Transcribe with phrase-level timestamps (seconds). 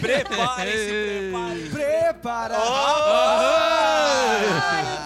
[0.00, 1.70] Preparem-se, preparem-se.
[1.70, 2.56] Prepara!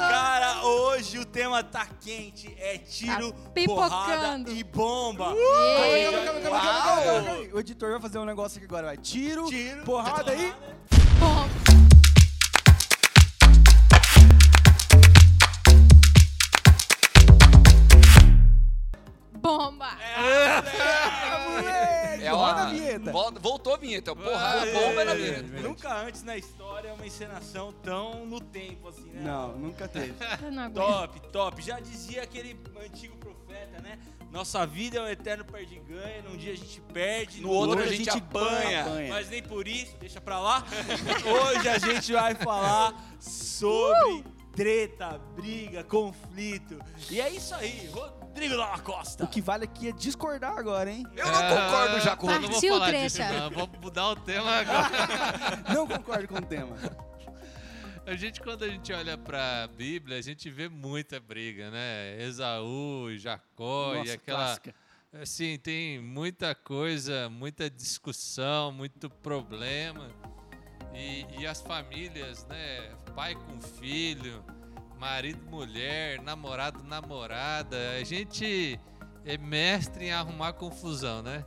[0.09, 3.91] Cara, hoje o tema tá quente, é tiro, Tá pipocando.
[3.91, 5.35] porrada e bomba.
[5.37, 6.05] Ei.
[6.05, 7.49] Calma, calma, calma, calma, calma, calma, calma.
[7.55, 8.97] O editor vai fazer um negócio aqui agora, vai.
[8.97, 10.53] Tiro, Tiro, porrada aí.
[11.19, 11.49] Bom,
[19.33, 19.91] bomba.
[22.27, 23.13] É roda uma- a vinheta.
[23.41, 24.15] Voltou a vinheta.
[24.17, 25.61] Porrada, bomba é na vinheta.
[25.63, 29.23] Nunca antes na história uma encenação tão no tempo assim, né?
[29.25, 30.15] Não, nunca teve.
[30.75, 31.63] Top, top.
[31.63, 33.99] Já dizia aquele antigo profeta, né?
[34.31, 36.23] Nossa vida é um eterno perde-ganha.
[36.23, 38.83] Num dia a gente perde, No outro a gente apanha.
[38.83, 39.09] apanha.
[39.15, 40.65] Mas nem por isso, deixa pra lá.
[41.57, 46.79] Hoje a gente vai falar sobre treta, briga, conflito.
[47.11, 49.25] E é isso aí, Rodrigo Dalla Costa.
[49.25, 51.05] O que vale aqui é discordar agora, hein?
[51.17, 53.51] Eu não concordo já com Eu não vou falar disso, não.
[53.51, 54.89] Vou mudar o tema agora.
[55.75, 56.77] Não concordo com o tema.
[58.07, 62.23] A gente, quando a gente olha pra Bíblia, a gente vê muita briga, né?
[62.23, 64.39] Esaú, Jacó e aquela.
[64.39, 64.75] clássica.
[65.21, 70.09] Assim, tem muita coisa, muita discussão, muito problema.
[70.95, 72.95] E, e as famílias, né?
[73.15, 74.45] Pai com filho,
[74.99, 77.77] marido, mulher, namorado, namorada.
[77.99, 78.81] A gente
[79.25, 81.45] é mestre em arrumar confusão, né?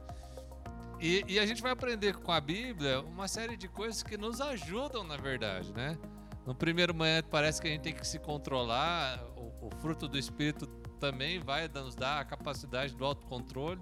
[0.99, 4.41] E, e a gente vai aprender com a Bíblia uma série de coisas que nos
[4.41, 5.97] ajudam, na verdade, né?
[6.45, 10.17] No primeiro momento parece que a gente tem que se controlar, o, o fruto do
[10.17, 10.67] Espírito
[10.99, 13.81] também vai nos dar a capacidade do autocontrole,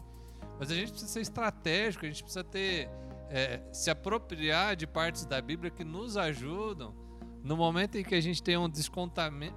[0.60, 2.90] mas a gente precisa ser estratégico, a gente precisa ter,
[3.30, 7.07] é, se apropriar de partes da Bíblia que nos ajudam
[7.48, 9.56] no momento em que a gente tem um descontamento,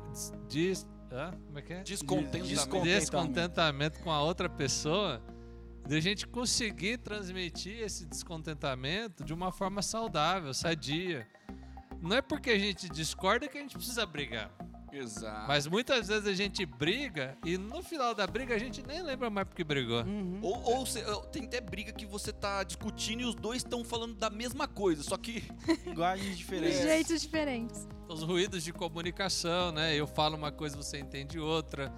[0.48, 1.32] des, hã?
[1.46, 1.82] como é que é?
[1.82, 2.46] Descontentamento.
[2.46, 3.00] Descontentamento.
[3.00, 5.20] descontentamento com a outra pessoa,
[5.88, 11.26] de a gente conseguir transmitir esse descontentamento de uma forma saudável, sadia.
[12.00, 14.52] Não é porque a gente discorda que a gente precisa brigar.
[14.92, 15.46] Exato.
[15.48, 19.30] Mas muitas vezes a gente briga e no final da briga a gente nem lembra
[19.30, 20.02] mais porque brigou.
[20.02, 20.38] Uhum.
[20.42, 23.84] Ou, ou se- ou tem até briga que você tá discutindo e os dois estão
[23.84, 25.44] falando da mesma coisa, só que
[25.86, 26.80] Linguagens De diferentes.
[26.82, 27.88] jeitos diferentes.
[28.08, 29.94] Os ruídos de comunicação, né?
[29.94, 31.92] Eu falo uma coisa, você entende outra.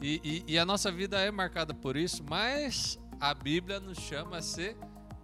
[0.00, 4.38] E, e- e a nossa vida é marcada por isso, mas a Bíblia nos chama
[4.38, 4.76] a ser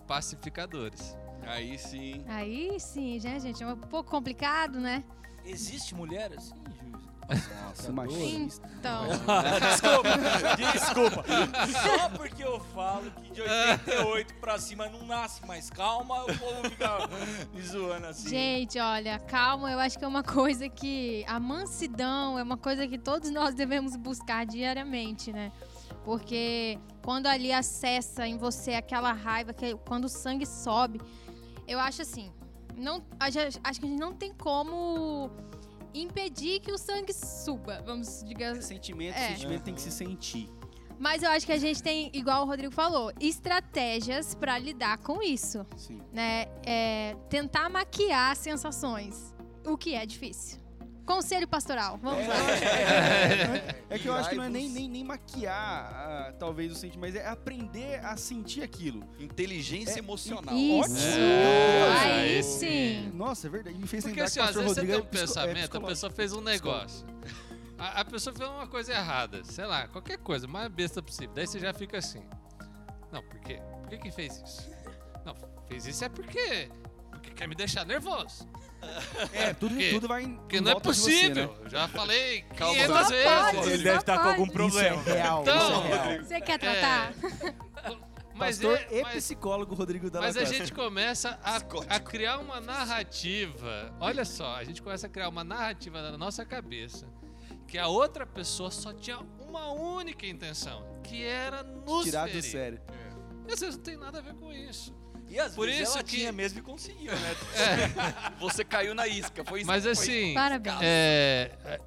[0.06, 1.16] pacificadores.
[1.46, 2.24] aí sim.
[2.28, 3.62] Aí sim, né, gente?
[3.62, 5.02] É um pouco complicado, né?
[5.44, 6.94] Existe mulher assim, Júlio?
[7.66, 8.68] Nossa, machista.
[8.78, 9.06] Então,
[9.60, 10.08] desculpa,
[10.72, 11.24] desculpa.
[11.82, 16.70] Só porque eu falo que de 88 pra cima não nasce mais calma, o povo
[16.70, 17.08] fica
[17.52, 18.28] me zoando assim.
[18.28, 21.24] gente, olha, calma, eu acho que é uma coisa que.
[21.26, 25.50] A mansidão é uma coisa que todos nós devemos buscar diariamente, né?
[26.04, 31.00] Porque quando ali acessa em você aquela raiva, que quando o sangue sobe,
[31.66, 32.30] eu acho assim,
[32.76, 35.30] não, acho que a gente não tem como
[35.94, 39.28] impedir que o sangue suba, vamos dizer Sentimento, É.
[39.28, 40.49] sentimento tem que se sentir.
[40.99, 45.22] Mas eu acho que a gente tem, igual o Rodrigo falou, estratégias pra lidar com
[45.22, 46.00] isso, Sim.
[46.12, 46.47] né?
[46.65, 49.34] É, tentar maquiar sensações,
[49.66, 50.60] o que é difícil.
[51.04, 52.34] Conselho pastoral, vamos lá.
[53.91, 55.53] É que eu acho que não é nem, nem, nem maquiar,
[55.94, 59.06] ah, talvez, o sentimento, mas é aprender a sentir aquilo.
[59.20, 60.54] Inteligência É, emocional.
[60.54, 61.06] Isso!
[61.06, 63.10] É, Aí sim!
[63.15, 63.76] Nossa, é verdade.
[63.78, 66.10] Me fez Porque assim, às vezes você Rodrigo tem um é é pensamento, a pessoa
[66.10, 67.06] fez um negócio.
[67.78, 71.34] A, a pessoa fez uma coisa errada, sei lá, qualquer coisa, mais besta possível.
[71.34, 72.22] Daí você já fica assim.
[73.12, 73.60] Não, por quê?
[73.81, 74.71] Por que, que fez isso?
[75.25, 75.34] Não,
[75.69, 76.71] fez isso é porque.
[77.10, 78.48] Porque quer me deixar nervoso.
[79.33, 81.47] É, tudo, Porque- tudo vai em Porque em não é volta de você, possível.
[81.49, 81.59] né?
[81.65, 83.72] Eu Já falei Calma, 500 Só vezes.
[83.72, 84.97] Ele deve estar com algum problema.
[85.00, 86.25] Isso é real, Então, isso é real.
[86.25, 87.12] Você quer tratar?
[88.37, 91.59] Mas, Pastor é, e mas, psicólogo Rodrigo Dalla mas a gente começa a,
[91.89, 93.95] a criar uma narrativa.
[94.00, 97.06] Olha só, a gente começa a criar uma narrativa na nossa cabeça
[97.69, 102.51] que a outra pessoa só tinha uma única intenção, que era nos Tirar do ferir.
[102.51, 102.81] sério.
[103.47, 104.93] E às vezes não tem nada a ver com isso.
[105.34, 107.34] E às Por vezes isso ela que- tinha mesmo e conseguiu, né?
[108.39, 109.45] Você caiu na isca.
[109.45, 109.66] Foi isso.
[109.66, 110.77] Mas foi- assim, Parabéns.
[110.81, 111.78] é, é,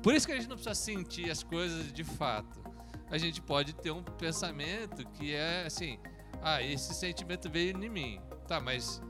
[0.00, 2.62] por isso que a gente não precisa sentir as coisas de fato.
[3.10, 5.98] A gente pode ter um pensamento que é assim:
[6.40, 8.20] ah, esse sentimento veio em mim.
[8.46, 9.02] Tá, mas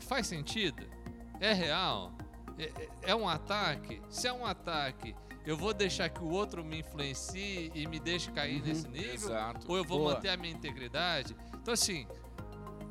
[0.00, 0.84] faz sentido?
[1.40, 2.12] É real?
[2.58, 4.02] É, é- é um ataque?
[4.10, 5.14] Se é um ataque,
[5.46, 8.66] eu vou deixar que o outro me influencie e me deixe cair Uhum.
[8.66, 9.12] nesse nível?
[9.14, 9.66] Exato.
[9.70, 10.14] Ou eu vou Boa.
[10.14, 11.36] manter a minha integridade?
[11.54, 12.06] Então, assim,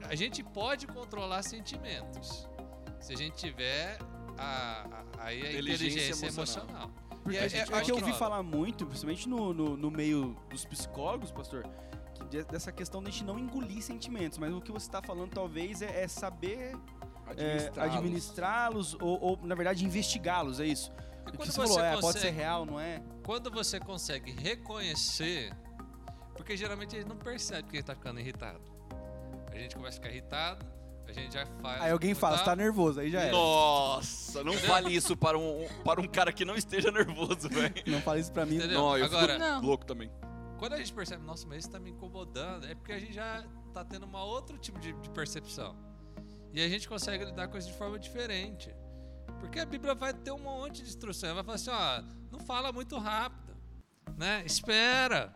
[0.09, 2.47] a gente pode controlar sentimentos.
[2.99, 3.97] Se a gente tiver
[4.37, 6.89] a, a, a Inteligência inteligência, emocional.
[6.89, 6.91] emocional.
[7.23, 10.35] Porque É, é, é, é que eu ouvi falar muito, principalmente no, no, no meio
[10.49, 11.65] dos psicólogos, pastor,
[12.15, 15.01] que de- dessa questão de a gente não engolir sentimentos, mas o que você está
[15.01, 16.75] falando talvez é, é saber
[17.37, 17.95] é, Administrá-los.
[17.95, 20.91] administrá-los ou, ou, na verdade, investigá-los, é isso.
[21.25, 23.01] E O que quando você falou, você é, pode ser consegue- real, não é?
[23.25, 25.53] Quando você consegue reconhecer,
[26.35, 28.59] porque geralmente a gente não percebe que a gente tá ficando irritado.
[29.53, 30.65] A gente começa a ficar irritado,
[31.07, 31.81] a gente já faz.
[31.81, 33.31] Aí alguém fala, você tá nervoso, aí já é.
[33.31, 37.73] Nossa, não fale isso para um, para um cara que não esteja nervoso, velho.
[37.87, 38.55] Não fala isso pra mim.
[38.55, 38.79] Entendeu?
[38.79, 39.61] Não, eu Agora, fico Não.
[39.61, 40.11] louco também.
[40.57, 43.43] quando a gente percebe, nossa, mas isso tá me incomodando, é porque a gente já
[43.73, 45.75] tá tendo uma outro tipo de, de percepção.
[46.53, 48.73] E a gente consegue lidar com isso de forma diferente.
[49.39, 51.29] Porque a Bíblia vai ter um monte de instrução.
[51.29, 53.55] Ela vai falar assim, ó, não fala muito rápido,
[54.17, 54.43] né?
[54.45, 55.35] Espera,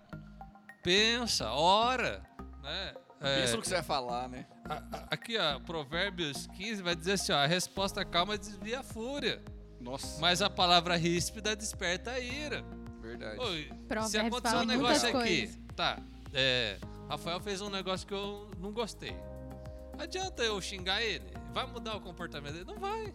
[0.84, 2.24] pensa, ora,
[2.64, 2.94] né?
[3.20, 4.46] É, Pensa no que você vai falar, né?
[4.66, 8.84] a- a- aqui, ó, Provérbios 15 vai dizer assim, ó, a resposta calma desvia a
[8.84, 9.42] fúria,
[9.82, 12.64] Nossa, mas a palavra ríspida desperta a ira.
[13.02, 13.40] verdade.
[13.40, 15.58] Ô, se fala um negócio aqui, coisas.
[15.76, 15.98] tá,
[16.34, 16.78] é,
[17.10, 19.16] Rafael fez um negócio que eu não gostei.
[19.98, 21.26] Adianta eu xingar ele?
[21.54, 22.66] Vai mudar o comportamento dele?
[22.66, 23.12] Não vai.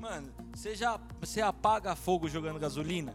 [0.00, 3.14] Mano, você já você apaga fogo jogando gasolina?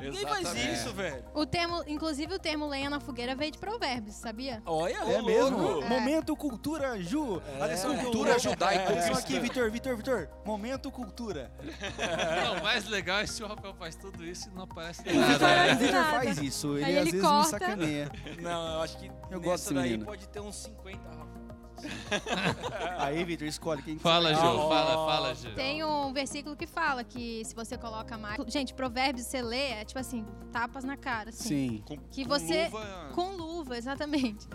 [0.00, 1.24] Ninguém faz isso, velho.
[1.34, 4.62] O termo, inclusive o termo lenha na fogueira veio de provérbios, sabia?
[4.64, 5.58] Olha, É mesmo?
[5.58, 5.84] louco.
[5.84, 5.88] É.
[5.88, 7.42] Momento Cultura Ju.
[7.58, 7.62] É.
[7.64, 9.20] Atenção, Cultura Ju- judaico Atenção cristã.
[9.20, 10.28] aqui, Vitor, Vitor, Vitor.
[10.44, 11.50] Momento Cultura.
[12.44, 15.04] Não, o mais legal é se o Rafael faz tudo isso e não aparece O
[15.04, 15.38] Vitor, nada.
[15.38, 16.76] Faz o Vitor faz isso.
[16.76, 17.50] Ele Aí às ele vezes me corta.
[17.50, 18.12] sacaneia.
[18.40, 20.06] Não, eu acho que Eu gosto desse daí menino.
[20.06, 21.37] pode ter uns 50, Rafa.
[22.98, 24.40] Aí, Vitor, escolhe quem que Fala, Ju.
[24.40, 25.54] Ah, fala, fala, Ju.
[25.54, 28.38] Tem um versículo que fala que se você coloca mais.
[28.48, 31.30] Gente, provérbios você lê, é tipo assim, tapas na cara.
[31.30, 31.48] Assim.
[31.48, 31.82] Sim.
[31.86, 34.46] Com, Que com você- luva- Com luva, exatamente.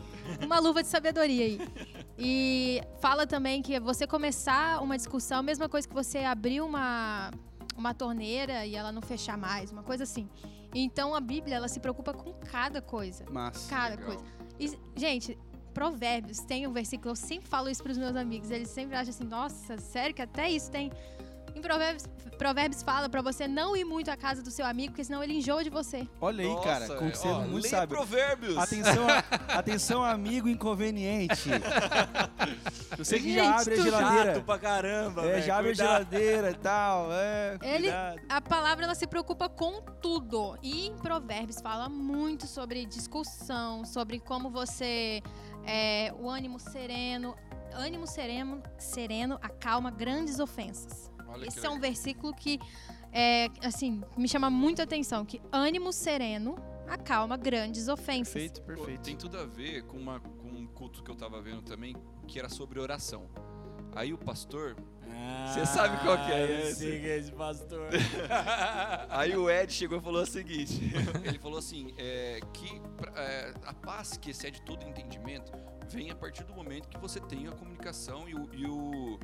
[0.44, 1.60] Uma luva de sabedoria aí.
[2.18, 7.32] E fala também que você começar uma discussão, a mesma coisa que você abrir uma,
[7.76, 10.30] uma torneira e ela não fechar mais, uma coisa assim.
[10.76, 13.26] Então a Bíblia, ela se preocupa com cada coisa.
[13.30, 13.70] Massa.
[13.70, 14.06] Cada Legal.
[14.08, 14.24] coisa.
[14.60, 15.38] E, gente,
[15.74, 19.24] Provérbios tem um versículo, eu sempre falo isso pros meus amigos, eles sempre acham assim,
[19.26, 20.92] nossa, sério que até isso tem.
[21.56, 22.06] Em Provérbios,
[22.38, 25.34] Provérbios fala pra você não ir muito à casa do seu amigo, porque senão ele
[25.38, 26.08] enjoa de você.
[26.20, 26.88] Olha aí, Nossa, cara.
[26.96, 27.96] Como é, você ó, é muito sábio.
[27.96, 28.58] provérbios.
[28.58, 29.20] Atenção, a-
[29.60, 31.50] atenção, amigo inconveniente.
[32.98, 34.34] Você que já Gente, abre a geladeira.
[34.36, 35.44] Chato pra caramba, É, velho.
[35.46, 35.88] já abre a Cuidado.
[36.10, 37.08] geladeira e tal.
[37.12, 38.22] É, Ele- cuidado.
[38.30, 40.58] A palavra ela se preocupa com tudo.
[40.64, 45.22] E em Provérbios fala muito sobre discussão, sobre como você
[45.66, 47.36] é, o ânimo sereno,
[47.74, 51.12] ânimo sereno, sereno acalma grandes ofensas.
[51.28, 52.60] Olha Esse é um versículo que
[53.12, 56.56] é, assim, me chama muito a atenção, que ânimo sereno
[56.88, 58.34] acalma grandes ofensas.
[58.34, 59.02] Perfeito, Pô, perfeito.
[59.02, 61.96] Tem tudo a ver com, uma, com um culto que eu tava vendo também,
[62.28, 63.30] que era sobre oração.
[63.96, 64.76] Aí o pastor,
[65.48, 66.74] Você sabe qual que é, Ah, né?
[66.76, 67.88] Que é esse pastor.
[69.10, 70.92] aí o Ed chegou e falou o seguinte:
[71.24, 72.82] ele falou assim, é, que
[73.16, 75.52] é, a paz que excede todo entendimento
[75.90, 79.20] vem a partir do momento que você tem a comunicação e, o, e, o-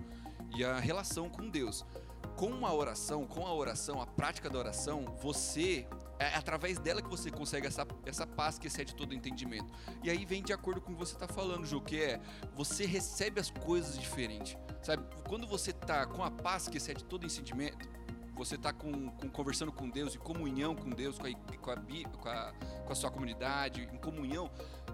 [0.55, 1.85] e a relação com Deus.
[2.35, 5.87] Com a oração, com a oração, a prática da oração, você
[6.19, 9.73] é através dela que você consegue essa, essa paz que excede todo entendimento.
[10.03, 12.19] E aí vem de acordo com o que você está falando, Ju, que é
[12.55, 14.57] você recebe as coisas diferente.
[14.83, 15.03] Sabe?
[15.27, 17.87] Quando você tá com a paz que excede todo entendimento,
[18.35, 21.75] você tá com, com- conversando com Deus, em comunhão com Deus, com a, com, a,
[21.75, 22.53] com, a,
[22.85, 24.49] com a sua comunidade, em comunhão,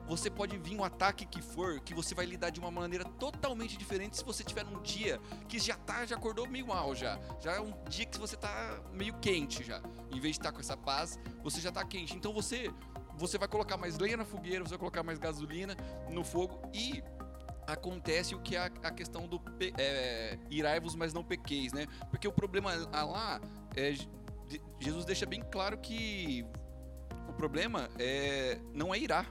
[0.07, 3.77] você pode vir um ataque que for, que você vai lidar de uma maneira totalmente
[3.77, 7.19] diferente se você tiver num dia que já tá, já acordou meio mal já.
[7.39, 9.81] Já é um dia que você tá meio quente já.
[10.11, 12.15] Em vez de estar com essa paz, você já tá quente.
[12.15, 12.71] Então você
[13.17, 15.75] você vai colocar mais lenha na fogueira, você vai colocar mais gasolina
[16.09, 17.01] no fogo e
[17.65, 21.87] acontece o que é a, questão do pe- é, irai-vos, mas não pequeis, né?
[22.09, 23.41] Porque o problema lá
[23.75, 24.09] é Je-
[24.79, 26.45] Jesus deixa bem claro que
[27.27, 29.25] o problema é não é irar.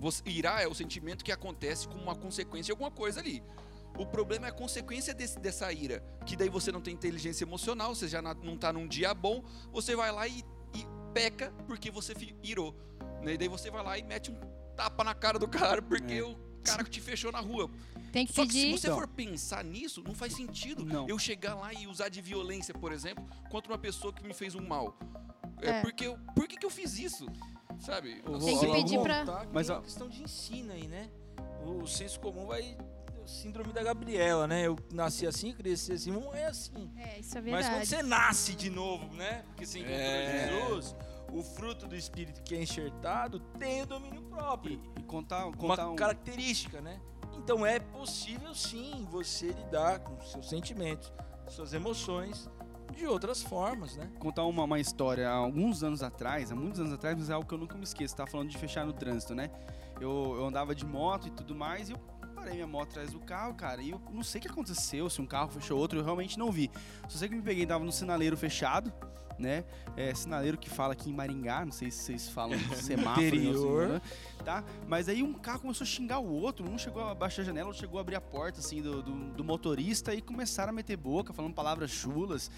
[0.00, 3.42] Você, irá é o sentimento que acontece como uma consequência de alguma coisa ali.
[3.98, 7.94] O problema é a consequência desse- dessa ira, que daí você não tem inteligência emocional,
[7.94, 9.42] você já não tá num dia bom,
[9.72, 10.38] você vai lá e,
[10.74, 12.74] e peca porque você irou.
[13.22, 13.34] Né?
[13.34, 14.38] E daí você vai lá e mete um
[14.76, 16.22] tapa na cara do cara porque É.
[16.24, 17.68] o cara que te fechou na rua.
[18.12, 18.78] Tem que Só que se pedir.
[18.78, 18.98] você Então.
[18.98, 21.06] for pensar nisso, não faz sentido Não.
[21.08, 24.54] eu chegar lá e usar de violência, por exemplo, contra uma pessoa que me fez
[24.54, 24.96] um mal.
[25.60, 25.80] É, É.
[25.82, 27.26] porque eu, por que, que eu fiz isso?
[27.78, 28.22] Sabe?
[28.26, 31.08] Eu Tem que pedir pra- Mas, ó- uma questão de ensino aí, né?
[31.64, 32.76] O, o senso comum vai...
[33.22, 34.66] o Síndrome da Gabriela, né?
[34.66, 36.90] Eu nasci assim, cresci assim, não é assim.
[36.96, 37.86] É, isso é Mas quando verdade.
[37.86, 39.44] você nasce de novo, né?
[39.48, 40.48] Porque você encontrou É.
[40.68, 40.96] Jesus,
[41.32, 44.80] o fruto do Espírito que é enxertado tem o domínio próprio.
[44.96, 45.96] E, e contar, contar uma um...
[45.96, 47.00] característica, né?
[47.38, 51.12] Então é possível sim você lidar com seus sentimentos,
[51.48, 52.48] suas emoções
[52.96, 54.10] de outras formas, né?
[54.18, 57.46] contar uma, uma história há alguns anos atrás, há muitos anos atrás, mas é algo
[57.46, 58.16] que eu nunca me esqueço.
[58.16, 59.50] Tava falando de fechar no trânsito, né?
[60.00, 61.98] eu, eu andava de moto e tudo mais, e eu
[62.34, 65.20] parei minha moto atrás do carro, cara, e eu não sei o que aconteceu, se
[65.20, 66.70] um carro fechou outro, eu realmente não vi.
[67.08, 68.92] Só sei que me peguei, tava no sinaleiro fechado,
[69.40, 69.64] né?
[69.96, 73.88] É, sinaleiro que fala aqui em Maringá, não sei se vocês falam semáforo, Interior.
[73.88, 74.00] né,
[74.44, 74.62] tá?
[74.86, 77.68] Mas aí um carro começou a xingar o outro, um chegou a baixar a janela,
[77.68, 80.96] outro chegou a abrir a porta, assim, do, do, do motorista e começaram a meter
[80.96, 82.50] boca, falando palavras chulas,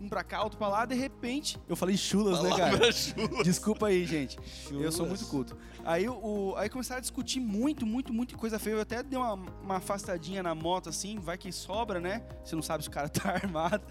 [0.00, 2.64] um pra cá, outro pra lá, de repente, eu falei chulas, né, cara?
[2.72, 3.44] Palavra chulas.
[3.44, 4.36] Desculpa aí, gente.
[4.70, 5.08] Eu sou Chulas.
[5.20, 5.56] muito culto.
[5.84, 8.74] Aí, o- aí começaram a discutir muito, muito, muito coisa feia.
[8.74, 12.22] Eu até dei uma, uma afastadinha na moto, assim, vai que sobra, né?
[12.44, 13.82] Você não sabe se o cara tá armado.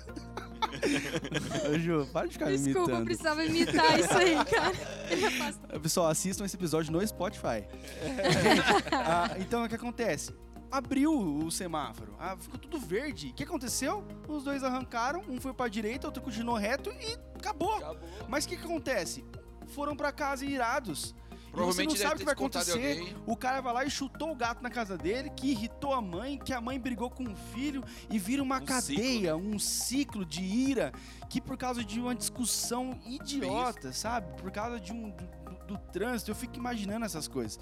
[1.79, 3.05] Ju, para de ficar Desculpa, eu imitando.
[3.05, 4.73] precisava imitar isso aí, cara.
[5.81, 7.65] Pessoal, assistam esse episódio no Spotify.
[8.91, 10.33] Ah, então, o que acontece?
[10.71, 13.27] Abriu o semáforo, ah, ficou tudo verde.
[13.29, 14.03] O que aconteceu?
[14.27, 17.75] Os dois arrancaram, um foi pra direita, outro continuou reto e acabou.
[17.75, 17.99] Acabou.
[18.27, 19.23] Mas o que, que acontece?
[19.67, 21.15] Foram pra casa irados.
[21.55, 23.15] E Provavelmente você não sabe o que vai acontecer.
[23.25, 26.37] O cara vai lá e chutou o gato na casa dele, que irritou a mãe,
[26.37, 30.41] que a mãe brigou com o filho e vira uma Um cadeia, um ciclo de
[30.43, 30.91] ira,
[31.29, 34.39] que por causa de uma discussão idiota, sabe?
[34.41, 37.57] Por causa de um do, do- do trânsito, eu fico imaginando essas coisas.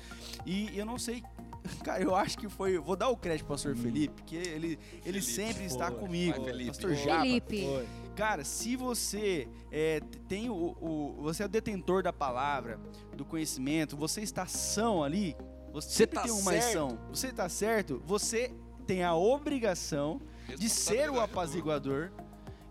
[0.45, 1.23] E eu não sei,
[1.85, 5.21] cara, eu acho que foi, vou dar o crédito pro pastor Felipe, porque ele ele
[5.21, 6.41] Felipe, sempre está comigo.
[6.41, 6.67] vai, Felipe.
[6.69, 7.21] Pastor Japa.
[7.21, 7.65] Felipe.
[7.65, 7.87] Foi.
[8.15, 12.79] Cara, se você é, tem o, o- você é o detentor da palavra,
[13.15, 15.35] do conhecimento, você está são ali,
[15.71, 16.67] você tá tem uma certo.
[16.67, 16.99] ação.
[17.09, 18.01] Você está certo?
[18.05, 18.53] Você
[18.85, 20.21] tem a obrigação
[20.57, 22.11] de ser o apaziguador,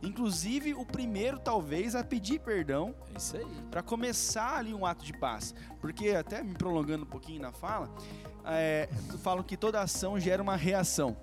[0.00, 3.46] inclusive o primeiro talvez a pedir perdão É isso aí.
[3.70, 5.52] para começar ali um ato de paz.
[5.80, 7.92] Porque até me prolongando um pouquinho na fala,
[8.44, 8.88] é,
[9.22, 11.16] falam que toda ação gera uma reação.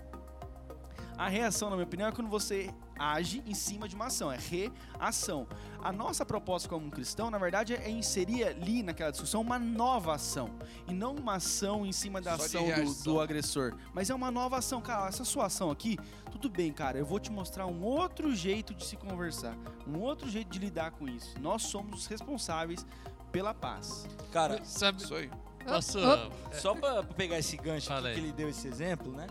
[1.18, 2.70] A reação, na minha opinião, é quando você
[3.00, 5.48] age em cima de uma ação, é reação.
[5.82, 10.14] A nossa proposta como um cristão, na verdade, é inserir ali naquela discussão uma nova
[10.16, 10.50] ação.
[10.88, 13.74] E não uma ação em cima da Só ação do, do agressor.
[13.94, 14.82] Mas é uma nova ação.
[14.82, 15.98] Cara, essa sua ação aqui,
[16.32, 19.56] tudo bem, cara, eu vou te mostrar um outro jeito de se conversar.
[19.88, 21.40] Um outro jeito de lidar com isso.
[21.40, 22.86] Nós somos os responsáveis
[23.32, 24.06] pela paz.
[24.32, 25.30] Cara, Sabe, Isso aí.
[25.66, 26.00] posso...
[26.00, 29.28] Op, só pra pegar esse gancho que ele deu esse exemplo, né?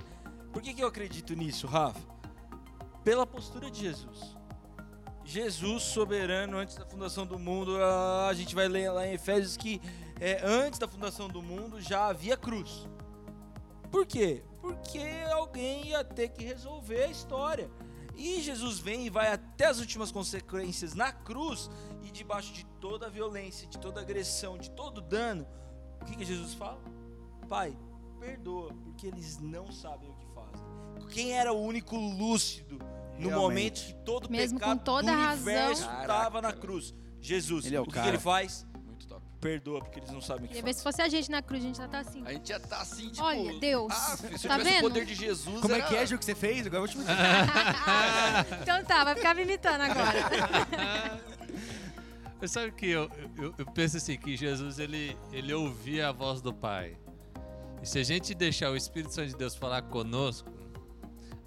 [0.53, 2.01] Por que, que eu acredito nisso, Rafa?
[3.09, 4.37] Pela postura de Jesus.
[5.25, 9.81] Jesus soberano antes da fundação do mundo, a gente vai ler lá em Efésios que
[10.21, 12.87] é, antes da fundação do mundo já havia cruz.
[13.91, 14.45] Por quê?
[14.61, 15.01] Porque
[15.33, 17.71] alguém ia ter que resolver a história.
[18.15, 21.71] E Jesus vem e vai até as últimas consequências na cruz
[22.03, 25.49] e debaixo de toda a violência, de toda a agressão, de todo o dano,
[26.03, 26.83] o que, que Jesus fala?
[27.49, 27.75] Pai,
[28.21, 30.69] perdoa, porque eles não sabem o que fazem.
[31.09, 32.79] Quem era o único lúcido
[33.19, 33.83] no Realmente.
[33.83, 35.43] momento que todo Mesmo pecado com toda do a razão.
[35.45, 36.95] universo estava na cruz?
[37.21, 37.67] Jesus.
[37.67, 38.09] Ele é o o que, que cara.
[38.11, 38.67] ele faz?
[38.87, 39.23] Muito top.
[39.41, 40.79] Perdoa, porque eles não sabem o que Queria ver fazem.
[40.79, 42.23] se fosse a gente na cruz, a gente já tá assim.
[42.25, 43.23] A gente já tá assim, tipo...
[43.23, 43.93] Olha, Deus.
[43.93, 44.79] Ah, se eu Tá tivesse vendo?
[44.79, 46.67] o poder de Jesus, Como é era- que é, Ju, que você fez?
[46.67, 46.99] Agora eu vou te
[48.63, 51.19] então tá, vai ficar me imitando agora.
[52.41, 56.41] Mas sabe que eu, eu, eu penso assim, que Jesus, ele, ele ouvia a voz
[56.41, 56.97] do Pai.
[57.83, 60.49] E se a gente deixar o Espírito Santo de Deus falar conosco,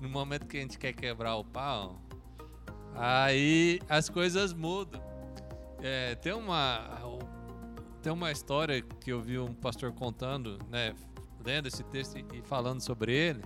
[0.02, 2.02] no momento que a gente quer quebrar o pau,
[2.96, 5.02] aí as coisas mudam.
[5.82, 7.00] É, tem uma
[8.02, 10.96] tem uma história que eu vi um pastor contando, né,
[11.46, 13.44] lendo esse texto e falando sobre ele,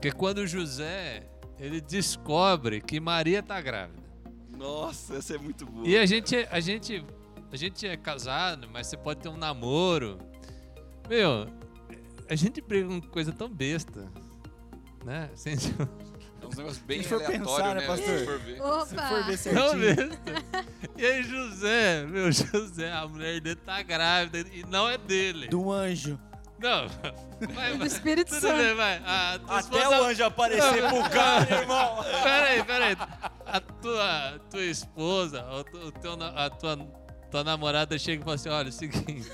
[0.00, 1.28] que quando José
[1.58, 4.02] ele descobre que Maria está grávida.
[4.56, 5.86] Nossa, essa é muito boa.
[5.86, 7.04] E a gente, a gente,
[7.50, 10.18] a gente é casado, mas você pode ter um namoro.
[11.08, 11.46] Meu,
[12.28, 14.10] a gente briga com coisa tão besta,
[15.04, 15.30] né?
[15.34, 15.50] Assim,
[16.42, 18.18] É uns negócios bem aleatórios, pensar, né, pastor?
[18.18, 18.52] Se for ver.
[18.54, 19.22] Se for Opa!
[19.22, 20.18] ver certinho.
[20.96, 25.48] E aí José, meu José, a mulher dele tá grávida e não é dele.
[25.48, 26.18] Do anjo.
[26.58, 26.86] Não,
[27.54, 27.84] vai, Do.
[27.84, 28.56] Espírito Tudo Santo.
[28.56, 29.02] bem, vai.
[29.04, 32.04] A Até esposa- o anjo aparecer pro cara, irmão.
[32.22, 32.96] Peraí, peraí.
[33.46, 36.78] A tua, tua esposa, o teu, a tua,
[37.30, 39.30] tua namorada chega e fala assim: olha, é o seguinte,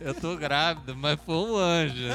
[0.00, 2.08] eu tô grávida, mas foi um anjo.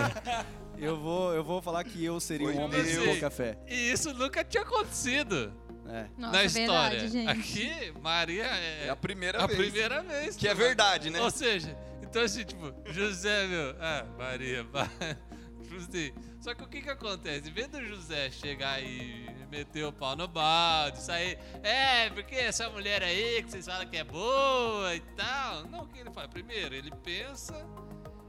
[0.81, 3.57] Eu vou, eu vou falar que eu seria Foi um homem de pouca fé.
[3.67, 5.53] E isso nunca tinha acontecido
[5.87, 6.07] É.
[6.17, 6.99] Nossa, na história.
[6.99, 7.29] verdade, gente.
[7.29, 9.59] Aqui, Maria é, É a primeira a vez.
[9.59, 10.35] primeira vez.
[10.35, 11.21] Que é verdade, né?
[11.21, 14.65] Ou seja, então assim, tipo, José, meu, ah, Maria,
[15.77, 17.49] assim, Só que o que que acontece?
[17.49, 22.69] Em vez do José chegar e meter o pau no balde, sair, é, porque essa
[22.69, 25.67] mulher aí que vocês falam que é boa e tal.
[25.67, 26.27] Não, o que ele faz?
[26.27, 27.53] Primeiro, ele pensa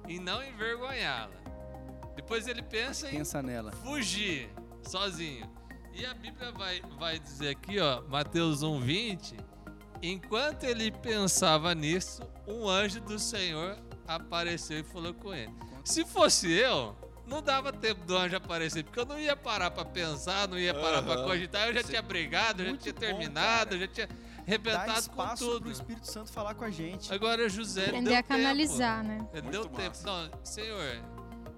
[0.09, 1.42] em não envergonhá-la.
[2.15, 3.73] Depois ele pensa em Pensa nela.
[3.73, 4.51] fugir
[4.83, 5.49] sozinho.
[5.95, 9.37] E a Bíblia vai, vai dizer aqui, ó, Mateus 1:20,
[10.03, 13.77] enquanto ele pensava nisso, um anjo do Senhor
[14.07, 15.53] apareceu e falou com ele.
[15.85, 19.85] Se fosse eu, não dava tempo do anjo aparecer, porque eu não ia parar pra
[19.85, 21.25] pensar, não ia parar pra Aham.
[21.25, 21.89] cogitar, eu já Sim.
[21.89, 23.75] tinha brigado, eu já tinha bom, terminado, cara.
[23.77, 24.09] eu já tinha
[24.47, 25.61] arrebentado com tudo.
[25.63, 27.13] pro Espírito Santo falar com a gente.
[27.13, 29.19] Agora José ele Aprender deu a canalizar, né?
[29.33, 29.33] Tempo.
[29.45, 29.89] Muito deu tempo.
[29.89, 30.07] massa.
[30.29, 31.03] Não, senhor,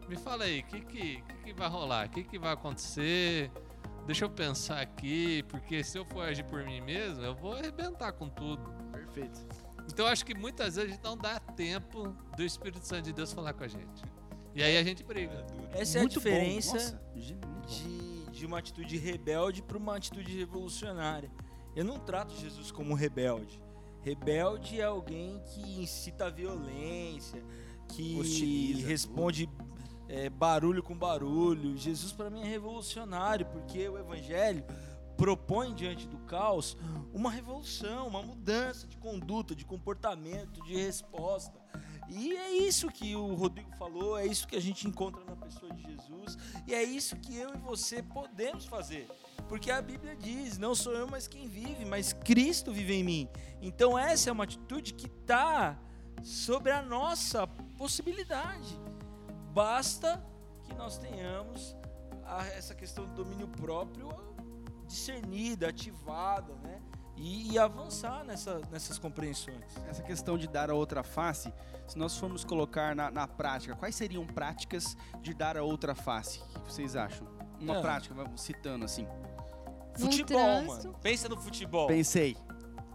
[0.09, 2.07] me fala aí, o que, que, que, que vai rolar?
[2.07, 3.51] O que, que vai acontecer?
[4.07, 8.13] Deixa eu pensar aqui, porque se eu for agir por mim mesmo, eu vou arrebentar
[8.13, 8.63] com tudo.
[8.93, 9.41] Perfeito.
[9.91, 13.13] Então eu acho que muitas vezes a gente não dá tempo do Espírito Santo de
[13.13, 14.03] Deus falar com a gente.
[14.55, 15.45] E aí a gente briga.
[15.73, 16.25] Essa é a Muito bom.
[16.25, 21.31] diferença Nossa, de, de uma atitude rebelde para uma atitude revolucionária.
[21.75, 23.61] Eu não trato Jesus como rebelde.
[24.03, 27.43] Rebelde é alguém que incita a violência,
[27.89, 29.49] que Hostiliza responde
[30.09, 31.77] é, barulho com barulho.
[31.77, 34.65] Jesus para mim é revolucionário, porque o evangelho
[35.17, 36.77] propõe diante do caos
[37.13, 41.63] uma revolução, uma mudança de conduta, de comportamento, de resposta.
[42.09, 45.73] E é isso que o Rodrigo falou, é isso que a gente encontra na pessoa
[45.73, 49.09] de Jesus, e é isso que eu e você podemos fazer.
[49.49, 53.29] Porque a Bíblia diz: não sou eu, mas quem vive, mas Cristo vive em mim.
[53.63, 55.79] Então, essa é uma atitude que está
[56.23, 57.47] sobre a nossa
[57.79, 58.79] possibilidade.
[59.55, 60.21] Basta
[60.65, 61.77] que nós tenhamos
[62.25, 64.09] a- essa questão do domínio próprio
[64.87, 66.83] discernida, ativada, né?
[67.17, 69.63] E, e avançar nessa, nessas compreensões.
[69.89, 71.55] Essa questão de dar a outra face,
[71.87, 76.41] se nós formos colocar na, na prática, quais seriam práticas de dar a outra face?
[76.57, 77.25] O que vocês acham?
[77.61, 77.81] Uma É.
[77.81, 79.07] prática, vamos citando assim.
[79.97, 80.95] Futebol, mano.
[81.01, 81.87] Pensa no futebol.
[81.87, 82.37] Pensei.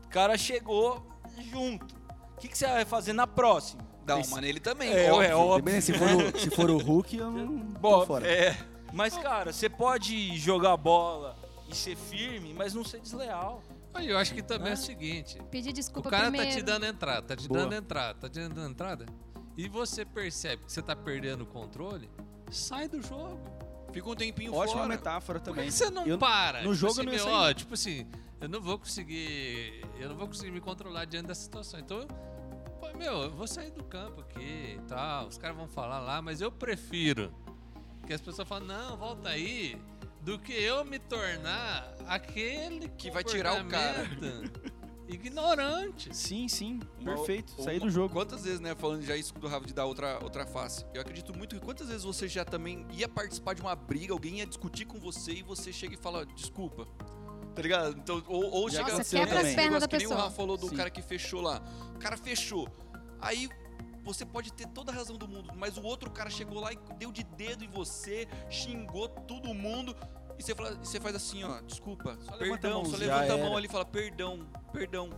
[0.03, 1.07] O cara chegou
[1.49, 1.95] junto.
[2.39, 3.85] O que, que você vai fazer na próxima?
[4.05, 5.29] Dá Esse- uma nele também, É, óbvio.
[5.29, 5.57] é óbvio.
[5.57, 8.25] Dependendo, se, for o, se for o Hulk, eu não tô Bom, fora.
[8.27, 8.57] É,
[8.93, 11.37] Mas, cara, você pode jogar bola
[11.69, 13.61] e ser firme, mas não ser desleal.
[13.93, 14.73] Aí eu acho que também é Ah.
[14.73, 16.47] o seguinte: Pedir o desculpa cara primeiro.
[16.49, 17.59] tá te dando entrada, tá te Boa.
[17.61, 19.05] dando entrada, tá te dando entrada,
[19.57, 22.09] e você percebe que você tá perdendo o controle,
[22.49, 23.39] sai do jogo.
[23.91, 24.87] fica um tempinho Ótima fora.
[24.87, 25.65] metáfora Por que também.
[25.65, 26.59] que você não Eu- para?
[26.59, 28.07] no Tipo jogo assim, eu não ia meu, ó, tipo assim,
[28.41, 29.83] eu não vou conseguir.
[29.99, 31.79] Eu não vou conseguir me controlar diante dessa situação.
[31.79, 32.07] Então,
[32.79, 35.27] pô, meu, eu vou sair do campo aqui e tal.
[35.27, 37.33] Os caras vão falar lá, mas eu prefiro
[38.07, 39.79] que as pessoas falem, não, volta aí,
[40.21, 44.03] do que eu me tornar aquele Que vai tirar o cara.
[45.07, 46.15] ignorante.
[46.15, 47.53] Sim, sim, perfeito.
[47.57, 48.13] uma- Sair do jogo.
[48.13, 51.35] Quantas vezes, né, falando já isso do Rafa de dar outra, outra face, eu acredito
[51.37, 54.85] muito que quantas vezes você já também ia participar de uma briga, alguém ia discutir
[54.85, 56.87] com você e você chega e fala, desculpa.
[57.55, 57.97] Tá ligado?
[57.97, 60.23] Então, ou, ou Já chega quebra as pernas da que nem o pessoa.
[60.25, 60.75] Rafa falou do Sim.
[60.75, 61.61] cara que fechou lá.
[61.95, 62.67] O cara fechou.
[63.19, 63.49] Aí
[64.03, 66.79] você pode ter toda a razão do mundo, mas o outro cara chegou lá e
[66.97, 69.95] deu de dedo em você, xingou todo mundo.
[70.37, 73.33] E você, fala, você faz assim, ó, desculpa, Só levanta a perdão, só levanta Já
[73.33, 73.57] a mão era.
[73.57, 75.09] ali e fala, perdão, perdão.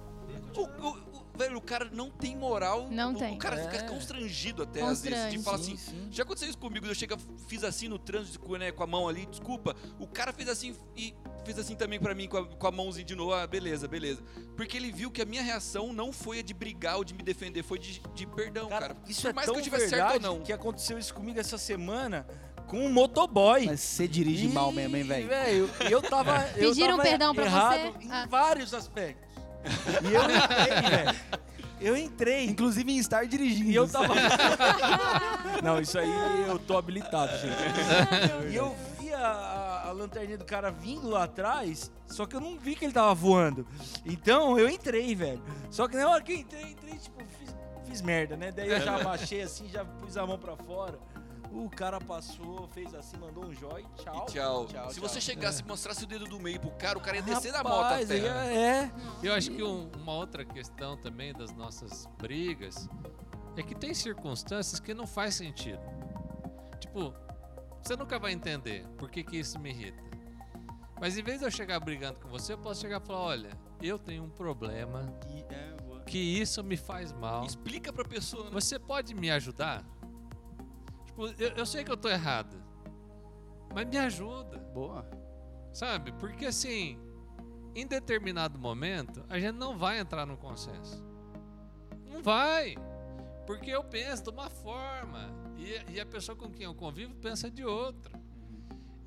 [0.55, 2.87] O, o- o- velho, o cara não tem moral.
[2.89, 3.35] Não o, tem.
[3.35, 3.69] O cara É.
[3.69, 5.43] fica constrangido até, às vezes, de Constrange.
[5.43, 6.07] falar assim, sim.
[6.11, 7.15] já aconteceu isso comigo, eu chego,
[7.47, 9.75] fiz assim no trânsito com, né, com a mão ali, desculpa.
[9.99, 13.05] O cara fez assim e fez assim também pra mim com a, com a mãozinha
[13.05, 14.21] de novo, ah, beleza, beleza.
[14.55, 17.23] Porque ele viu que a minha reação não foi a de brigar ou de me
[17.23, 18.89] defender, foi de, de perdão, cara.
[18.89, 20.43] Cara, isso Por é mais tão que eu tivesse verdade certo ou não.
[20.43, 22.25] que aconteceu isso comigo essa semana
[22.67, 23.65] com um motoboy.
[23.65, 25.27] Mas você dirige E, mal mesmo, hein, velho?
[25.27, 26.47] velho, eu tava.
[26.55, 28.05] eu Pediram tava perdão pra errado você?
[28.05, 28.27] Em Ah.
[28.29, 29.29] vários aspectos.
[30.09, 31.19] E eu entrei, velho.
[31.81, 32.45] Eu entrei.
[32.45, 33.71] Inclusive em estar dirigindo.
[33.71, 34.13] E eu tava.
[35.63, 36.09] Não, isso aí
[36.47, 38.51] eu tô habilitado, gente.
[38.51, 39.19] E eu vi a,
[39.91, 43.13] a, lanterninha do cara vindo lá atrás, só que eu não vi que ele tava
[43.13, 43.65] voando.
[44.05, 45.43] Então eu entrei, velho.
[45.69, 48.51] Só que na hora que eu entrei, entrei, tipo, fiz, fiz merda, né?
[48.51, 50.97] Daí eu já abaixei assim, já pus a mão pra fora.
[51.53, 53.77] O cara passou, fez assim, mandou um e tchau.
[53.77, 54.25] E tchau.
[54.27, 55.09] Tchau, Se tchau.
[55.09, 57.61] você chegasse e mostrasse o dedo do meio pro cara, o cara ia descer da
[57.61, 58.29] moto Rapaz, até.
[58.29, 62.87] aí É, Eu acho que um- uma outra questão também das nossas brigas
[63.57, 65.81] é que tem circunstâncias que não faz sentido.
[66.79, 67.13] Tipo,
[67.81, 70.01] você nunca vai entender por que, que isso me irrita.
[70.99, 73.57] Mas em vez de eu chegar brigando com você, eu posso chegar e falar: olha,
[73.81, 75.13] eu tenho um problema,
[75.49, 77.43] é, que isso me faz mal.
[77.43, 78.51] Explica pra pessoa, né?
[78.51, 79.83] Você pode me ajudar?
[81.05, 82.61] Tipo, eu, eu sei que eu tô errado,
[83.73, 84.59] mas me ajuda.
[84.73, 85.09] Boa.
[85.73, 86.11] Sabe?
[86.13, 86.99] Porque assim,
[87.73, 91.03] em determinado momento, a gente não vai entrar no consenso.
[92.05, 92.75] Não vai.
[93.51, 97.51] Porque eu penso de uma forma e, e a pessoa com quem eu convivo pensa
[97.51, 98.17] de outra.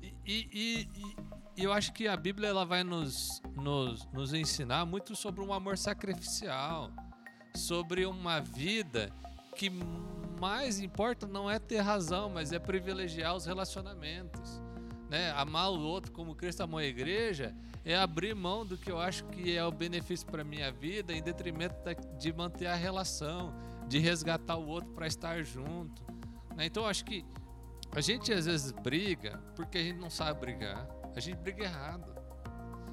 [0.03, 0.13] E,
[0.53, 5.41] e- e- eu acho que a Bíblia ela vai nos, nos, nos ensinar muito sobre
[5.41, 6.91] um amor sacrificial,
[7.55, 9.11] sobre uma vida
[9.55, 9.71] que
[10.39, 14.61] mais importa não é ter razão, mas é privilegiar os relacionamentos
[15.09, 18.99] né, amar o outro como Cristo amou a igreja, é abrir mão do que eu
[18.99, 21.75] acho que é o benefício para minha vida em detrimento
[22.17, 23.53] de manter a relação,
[23.87, 26.03] de resgatar o outro para estar junto.
[26.55, 26.65] né?
[26.65, 27.25] Então acho que
[27.93, 30.87] a gente às vezes briga porque a gente não sabe brigar.
[31.15, 32.13] A gente briga errado.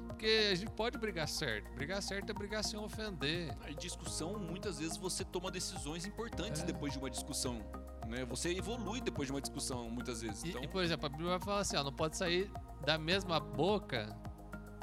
[0.07, 1.69] Porque a gente pode brigar certo.
[1.75, 3.53] Brigar certo é brigar sem ofender.
[3.67, 6.65] Em discussão, muitas vezes você toma decisões importantes É.
[6.65, 7.59] depois de uma discussão.
[8.07, 8.23] Né?
[8.25, 10.43] Você evolui depois de uma discussão, muitas vezes.
[10.43, 12.49] E, Então, e, por exemplo, a Bíblia vai falar assim: ó, não pode sair
[12.85, 14.15] da mesma boca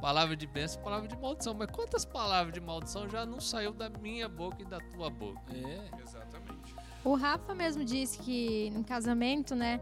[0.01, 1.55] palavra de bênção e palavra de maldição.
[1.55, 5.41] Mas quantas palavras de maldição já não saiu da minha boca e da tua boca?
[5.53, 6.03] É.
[6.03, 6.75] exatamente.
[7.05, 9.81] O Rafa mesmo disse que em casamento, né,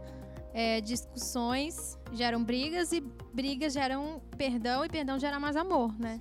[0.53, 3.01] é, discussões geram brigas e
[3.33, 6.19] brigas geram perdão e perdão gera mais amor, né?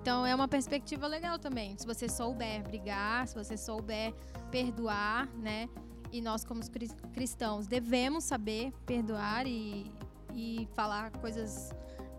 [0.00, 1.76] Então é uma perspectiva legal também.
[1.78, 4.12] Se você souber brigar, se você souber
[4.50, 5.68] perdoar, né?
[6.10, 9.90] E nós como cri- cristãos devemos saber perdoar e,
[10.34, 11.72] e falar coisas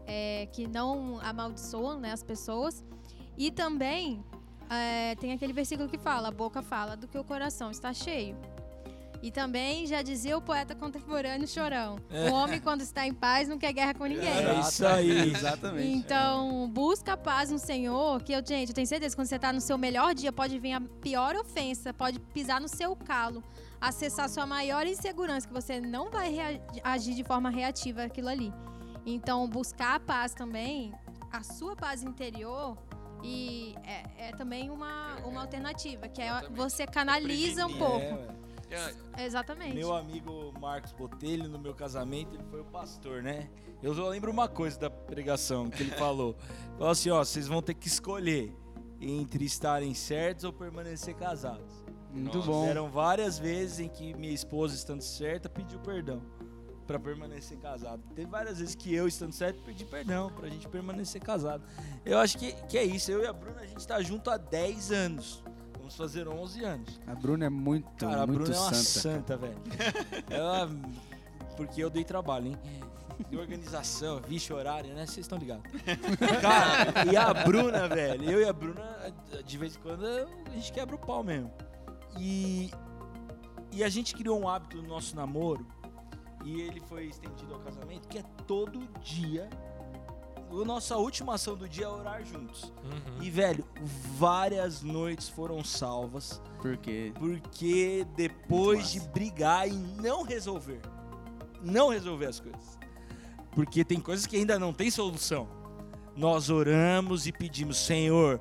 [0.07, 2.83] é, que não amaldiçoam né, as pessoas.
[3.37, 4.23] E também
[4.69, 8.35] é, tem aquele versículo que fala: a boca fala do que o coração está cheio.
[9.23, 11.97] E também já dizia o poeta contemporâneo Chorão:
[12.29, 14.27] o homem, quando está em paz, não quer guerra com ninguém.
[14.27, 15.31] É isso aí.
[15.31, 15.87] Exatamente.
[15.87, 19.53] Então, busca a paz no Senhor, que eu, gente, eu tenho certeza, quando você tá
[19.53, 23.41] no seu melhor dia, pode vir a pior ofensa, pode pisar no seu calo,
[23.79, 28.53] acessar sua maior insegurança, que você não vai agir de forma reativa aquilo ali.
[29.05, 30.93] Então, buscar a paz também,
[31.31, 32.77] a sua paz interior,
[33.23, 36.57] e é, é também uma, uma alternativa, que é Exatamente.
[36.57, 38.05] você canaliza um pouco.
[38.05, 38.43] É.
[39.15, 39.75] É, Exatamente.
[39.75, 43.47] Meu amigo Marcos Botelho, no meu casamento, ele foi o pastor, né?
[43.83, 46.35] Eu só lembro uma coisa da pregação que ele falou.
[46.77, 48.55] Falou assim, ó, vocês vão ter que escolher
[48.99, 51.83] entre estarem certos ou permanecer casados.
[52.11, 52.49] Muito Nossa.
[52.49, 52.65] bom.
[52.65, 56.21] Eram várias vezes em que minha esposa, estando certa, pediu perdão
[56.85, 58.01] pra permanecer casado.
[58.15, 61.63] Teve várias vezes que eu, estando certo, pedi perdão pra gente permanecer casado.
[62.05, 63.11] Eu acho que, que é isso.
[63.11, 65.43] Eu e a Bruna, a gente tá junto há 10 anos.
[65.77, 67.01] Vamos fazer 11 anos.
[67.07, 69.35] A Bruna é muito, Cara, a muito Bruna é uma santa.
[69.35, 69.57] santa, velho.
[70.29, 70.69] Ela.
[71.57, 72.57] Porque eu dei trabalho, hein?
[73.29, 75.05] De organização, vixe, horário, né?
[75.05, 75.69] Vocês estão ligados.
[76.41, 79.13] Cara, e a Bruna, velho, eu e a Bruna,
[79.45, 81.51] de vez em quando, a gente quebra o pau mesmo.
[82.17, 82.71] E,
[83.71, 85.65] e a gente criou um hábito no nosso namoro,
[86.43, 89.49] e ele foi estendido ao casamento, que é todo dia.
[90.49, 92.71] A nossa última ação do dia é orar juntos.
[92.83, 93.23] Uhum.
[93.23, 93.65] E, velho,
[94.17, 96.41] várias noites foram salvas.
[96.61, 100.81] Porque Porque depois de brigar e não resolver,
[101.61, 102.77] não resolver as coisas,
[103.55, 105.47] porque tem coisas que ainda não tem solução,
[106.15, 108.39] nós oramos e pedimos, Senhor,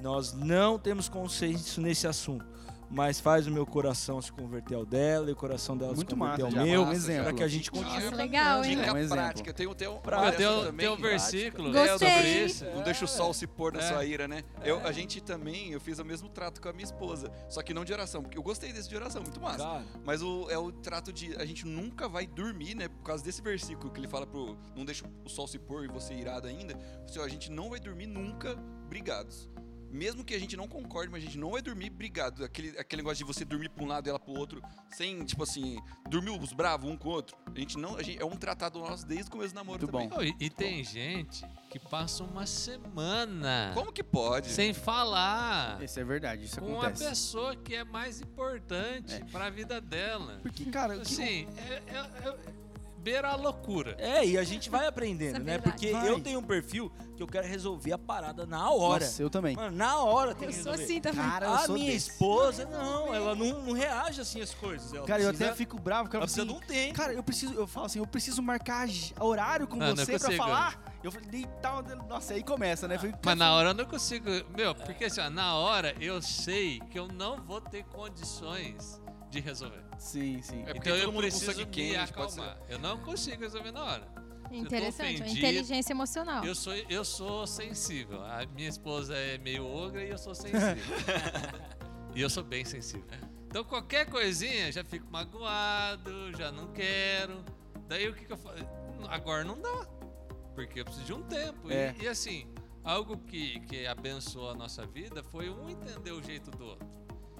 [0.00, 2.44] nós não temos consenso nesse assunto,
[2.92, 6.14] mas faz o meu coração se converter ao dela e o coração dela Muito se
[6.16, 7.24] converter massa, ao meu, um massa, exemplo.
[7.24, 8.04] para que a gente continue.
[8.04, 8.72] Nossa, legal, hein?
[8.72, 9.52] É Dica um prática.
[9.54, 10.42] Tem, tem, um- Prática.
[10.42, 10.86] Também.
[10.86, 12.08] tem um versículo Gostei.
[12.10, 12.64] sobre isso.
[12.66, 13.88] Não deixa o sol se pôr na É.
[13.88, 14.44] sua ira, né?
[14.62, 17.32] Eu, a gente também, eu fiz o mesmo trato com a minha esposa.
[17.48, 19.58] Só que não de oração, porque eu gostei desse de oração, muito massa.
[19.64, 22.88] Cara, Mas o, é o trato de a gente nunca vai dormir, né?
[22.88, 25.88] Por causa desse versículo que ele fala pro não deixa o sol se pôr e
[25.88, 26.76] você irado ainda.
[27.04, 28.54] Assim, ó, a gente não vai dormir nunca
[28.88, 29.48] brigados.
[29.92, 32.44] Mesmo que a gente não concorde, mas a gente não vai dormir brigado.
[32.44, 35.42] Aquele, aquele negócio de você dormir pra um lado e ela pro outro, sem, tipo
[35.42, 35.78] assim,
[36.08, 37.36] dormir os bravos um com o outro.
[37.54, 37.96] A gente não.
[37.96, 40.08] A gente, é um tratado nosso desde o começo do namoro Muito também.
[40.08, 40.16] bom.
[40.18, 44.48] Oh, e, e tem gente que passa uma semana Como que pode?
[44.48, 47.04] sem falar Isso é verdade, isso com a acontece.
[47.08, 49.24] pessoa que é mais importante É.
[49.26, 50.38] pra vida dela.
[50.42, 52.71] Porque, cara, o que- Assim, é, é, é
[53.02, 53.96] beira a loucura.
[53.98, 55.58] é, e a gente vai aprendendo, é né?
[55.58, 56.08] Porque Vai.
[56.08, 59.04] eu tenho um perfil que eu quero resolver a parada na hora.
[59.04, 59.56] Nossa, eu também.
[59.56, 60.84] Mano, na hora tem Eu que sou resolver.
[60.84, 61.20] assim também.
[61.30, 62.10] Cara, eu a sou minha desse.
[62.10, 64.92] esposa, não, ela não, não reage assim às coisas.
[64.94, 66.94] Ela Cara, eu precisa, até fico bravo, cara, ela precisa assim, de um tempo.
[66.94, 68.88] Cara, eu preciso, eu falo assim, eu preciso marcar
[69.20, 70.36] horário com Não, não você pra consigo.
[70.36, 70.91] falar.
[71.02, 72.96] Eu falei, "Ih, tal, nossa, aí começa, né?
[72.96, 74.28] Falei, Mas na hora eu não consigo.
[74.56, 79.40] Meu, porque assim, ó, na hora eu sei que eu não vou ter condições de
[79.40, 79.82] resolver.
[79.98, 80.62] Sim, sim.
[80.62, 82.58] É porque então eu preciso me quente, pode acalmar.
[82.68, 84.22] Eu não consigo resolver na hora.
[84.52, 85.38] Interessante, ofendido.
[85.38, 86.44] inteligência emocional.
[86.44, 88.22] Eu sou, eu sou sensível.
[88.22, 90.76] A minha esposa é meio ogra e eu sou sensível.
[92.14, 93.06] e eu sou bem sensível.
[93.46, 97.42] Então qualquer coisinha já fico magoado, já não quero.
[97.88, 98.64] Daí o que, que eu faço?
[99.08, 99.86] Agora não dá.
[100.54, 101.70] Porque eu preciso de um tempo.
[101.70, 101.94] E- É.
[102.00, 102.46] E, assim,
[102.84, 106.86] algo que, que abençoou a nossa vida foi um entender o jeito do outro.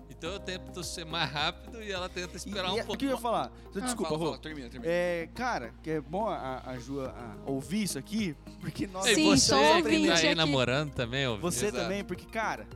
[0.09, 2.87] Então eu tento ser mais rápido e ela tenta E, esperar e um é- o
[2.87, 2.99] pouco.
[2.99, 3.51] que eu ia falar?
[3.73, 4.25] Desculpa, Fala, Rô.
[4.27, 4.93] fala, termina, termina.
[4.93, 9.25] É, cara, que é bom a, a Ju a ouvir isso aqui, porque nós Sim,
[9.25, 10.35] você sou que ouvinte tá aí aqui.
[10.35, 11.43] namorando também, ouviu?
[11.51, 11.83] Você Exato.
[11.83, 12.69] também, porque, cara,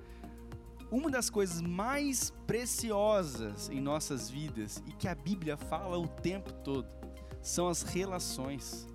[0.91, 6.53] uma das coisas mais preciosas em nossas vidas e que a Bíblia fala o tempo
[6.53, 6.89] todo
[7.43, 8.89] são as relações.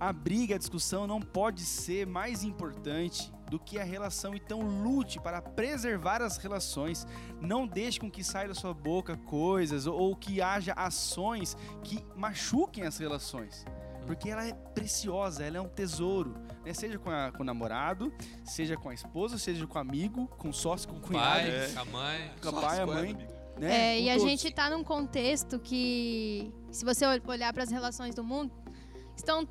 [0.00, 4.34] A briga, a discussão não pode ser mais importante do que a relação.
[4.34, 7.06] Então lute para preservar as relações.
[7.40, 12.84] Não deixe com que saia da sua boca coisas ou, que haja ações que machuquem
[12.84, 13.64] as relações.
[14.06, 16.34] Porque ela é preciosa, ela é um tesouro.
[16.64, 16.72] Né?
[16.72, 18.10] Seja com, a- com o namorado,
[18.44, 21.50] seja com a esposa, seja com o amigo, com o sócio, com o cunhado, Pai,
[21.50, 21.68] É.
[21.72, 22.30] com a mãe.
[22.42, 23.14] com a pai, a mãe.
[23.58, 23.70] Né?
[23.96, 24.28] É, e a todos.
[24.30, 28.50] gente tá num contexto que, se você ol- olhar para as relações do mundo,
[29.14, 29.46] estão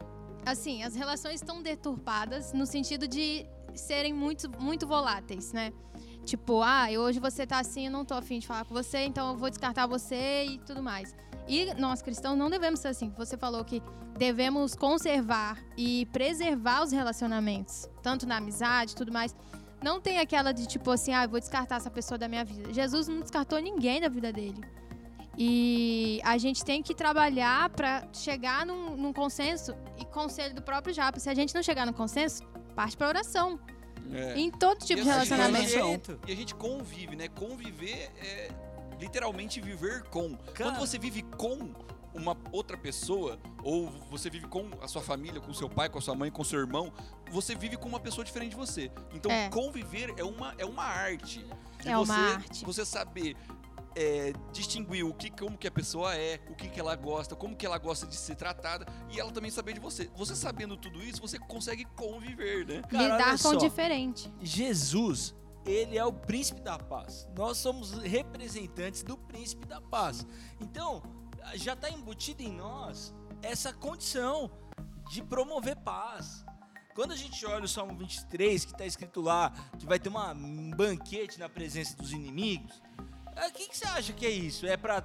[0.49, 5.71] assim, as relações estão deturpadas no sentido de serem muito, muito voláteis, né?
[6.25, 9.31] Tipo, ah, hoje você tá assim, eu não tô afim de falar com você, então
[9.31, 11.15] eu vou descartar você e tudo mais.
[11.47, 13.11] E nós cristãos não devemos ser assim.
[13.17, 13.81] Você falou que
[14.17, 19.35] devemos conservar e preservar os relacionamentos, tanto na amizade tudo mais.
[19.81, 22.73] Não tem aquela de tipo assim, ah, eu vou descartar essa pessoa da minha vida.
[22.73, 24.61] Jesus não descartou ninguém da vida dele.
[25.37, 30.93] E a gente tem que trabalhar para chegar num, num consenso e conselho do próprio
[30.93, 31.19] Japa.
[31.19, 32.43] Se a gente não chegar no consenso,
[32.75, 33.59] parte para oração.
[34.11, 34.39] É.
[34.39, 36.19] Em todo tipo E de assim, relacionamento.
[36.27, 37.27] E a gente convive, né?
[37.27, 38.51] Conviver é
[38.99, 40.35] literalmente viver com.
[40.35, 40.71] Cara.
[40.71, 41.71] Quando você vive com
[42.13, 46.01] uma outra pessoa, ou você vive com a sua família, com seu pai, com a
[46.01, 46.91] sua mãe, com seu irmão,
[47.29, 48.91] você vive com uma pessoa diferente de você.
[49.13, 49.47] Então, É.
[49.49, 51.45] conviver é uma, é uma arte.
[51.85, 52.65] É uma você, arte.
[52.65, 53.37] Você saber
[53.99, 57.53] é, distinguir o que, como que a pessoa é, o que, que ela gosta, como
[57.53, 60.09] que ela gosta de ser tratada, e ela também saber de você.
[60.15, 62.81] Você sabendo tudo isso, você consegue conviver, né?
[62.83, 64.31] Cara, Lidar com o diferente.
[64.41, 65.35] Jesus,
[65.65, 67.27] ele é o príncipe da paz.
[67.35, 70.25] Nós somos representantes do príncipe da paz.
[70.61, 71.03] Então,
[71.55, 74.49] já está embutido em nós essa condição
[75.11, 76.45] de promover paz.
[76.95, 80.31] Quando a gente olha o Salmo 23, que está escrito lá que vai ter uma,
[80.33, 82.81] um banquete na presença dos inimigos,
[83.47, 84.65] o que, que você acha que é isso?
[84.67, 85.03] É para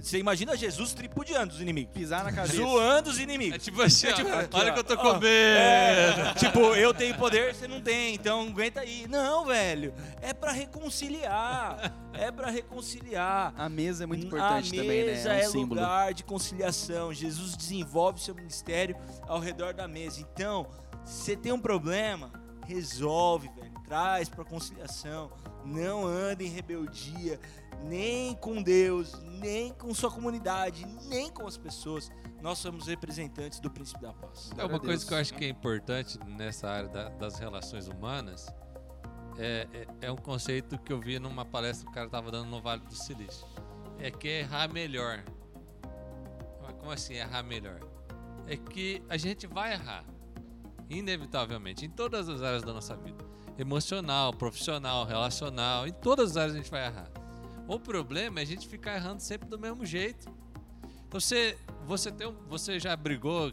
[0.00, 2.56] Você imagina Jesus tripudiando os inimigos, Pisar na cabeça.
[2.56, 3.62] zoando os É inimigos.
[3.64, 5.26] tipo assim, ó, tipo, olha que eu tô ó, comendo.
[5.26, 9.06] É, tipo, eu tenho poder, você não tem, então aguenta aí.
[9.08, 9.94] Não, velho.
[10.20, 11.92] É pra reconciliar.
[12.12, 13.52] É pra reconciliar.
[13.56, 15.12] A mesa é muito importante a também, né?
[15.12, 15.80] mesa É um é símbolo.
[15.80, 17.12] lugar de conciliação.
[17.12, 20.20] Jesus desenvolve seu ministério ao redor da mesa.
[20.20, 20.66] Então,
[21.04, 22.30] se você tem um problema,
[22.66, 23.72] resolve, velho.
[23.86, 25.30] Traz pra conciliação.
[25.64, 27.40] Não anda em rebeldia,
[27.84, 32.10] nem com Deus, nem com sua comunidade, nem com as pessoas.
[32.42, 34.50] Nós somos representantes do príncipe da paz.
[34.58, 38.46] É uma coisa que eu acho que é importante nessa área da- das relações humanas
[39.38, 42.48] é, é, é um conceito que eu vi numa palestra que o cara estava dando
[42.50, 43.44] no Vale do Silício.
[43.98, 45.24] É que é errar melhor.
[46.78, 47.80] Como assim errar melhor?
[48.46, 50.04] É que a gente vai errar,
[50.90, 53.24] inevitavelmente, em todas as áreas da nossa vida:
[53.58, 57.10] emocional, profissional, relacional, em todas as áreas a gente vai errar.
[57.66, 60.28] O problema é a gente ficar errando sempre do mesmo jeito.
[61.08, 63.52] Então você, você, tem você já brigou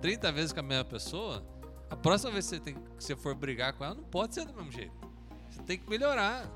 [0.00, 1.44] 30 vezes com a mesma pessoa,
[1.90, 4.44] a próxima vez que você, tem, que você for brigar com ela, não pode ser
[4.44, 4.92] do mesmo jeito.
[5.50, 6.46] Você tem que melhorar.